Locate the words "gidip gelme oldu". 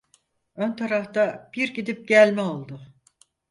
1.73-2.79